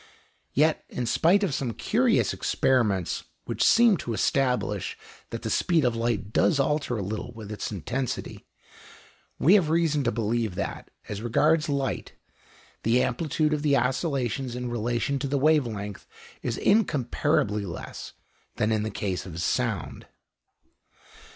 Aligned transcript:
Yet, 0.55 0.83
in 0.89 1.05
spite 1.05 1.43
of 1.43 1.53
some 1.53 1.73
curious 1.75 2.33
experiments 2.33 3.25
which 3.45 3.63
seem 3.63 3.97
to 3.97 4.15
establish 4.15 4.97
that 5.29 5.43
the 5.43 5.49
speed 5.51 5.85
of 5.85 5.95
light 5.95 6.33
does 6.33 6.59
alter 6.59 6.97
a 6.97 7.03
little 7.03 7.31
with 7.33 7.51
its 7.51 7.71
intensity, 7.71 8.47
we 9.37 9.53
have 9.53 9.69
reason 9.69 10.03
to 10.05 10.11
believe 10.11 10.55
that, 10.55 10.89
as 11.07 11.21
regards 11.21 11.69
light, 11.69 12.13
the 12.81 13.03
amplitude 13.03 13.53
of 13.53 13.61
the 13.61 13.77
oscillations 13.77 14.55
in 14.55 14.71
relation 14.71 15.19
to 15.19 15.27
the 15.27 15.37
wave 15.37 15.67
length 15.67 16.07
is 16.41 16.57
incomparably 16.57 17.63
less 17.63 18.13
than 18.55 18.71
in 18.71 18.81
the 18.81 18.89
case 18.89 19.27
of 19.27 19.39
sound. 19.39 20.07